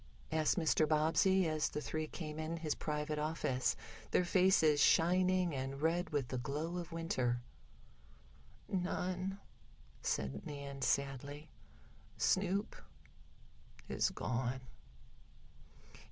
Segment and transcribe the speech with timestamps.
[0.31, 0.89] asked Mr.
[0.89, 3.75] Bobbsey, as the three came in his private office,
[4.09, 7.39] their faces shining and red with the glow of winter.
[8.67, 9.37] "None,"
[10.01, 11.49] said Nan sadly.
[12.17, 12.75] "Snoop
[13.87, 14.61] is gone."